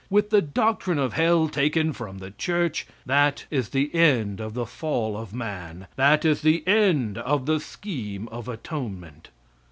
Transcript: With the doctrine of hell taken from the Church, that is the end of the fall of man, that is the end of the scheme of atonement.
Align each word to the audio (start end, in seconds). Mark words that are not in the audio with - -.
With 0.09 0.31
the 0.31 0.41
doctrine 0.41 0.97
of 0.97 1.13
hell 1.13 1.47
taken 1.47 1.93
from 1.93 2.17
the 2.17 2.31
Church, 2.31 2.87
that 3.05 3.45
is 3.51 3.69
the 3.69 3.93
end 3.93 4.41
of 4.41 4.55
the 4.55 4.65
fall 4.65 5.15
of 5.15 5.31
man, 5.31 5.85
that 5.95 6.25
is 6.25 6.41
the 6.41 6.67
end 6.67 7.19
of 7.19 7.45
the 7.45 7.59
scheme 7.59 8.27
of 8.29 8.47
atonement. 8.49 9.29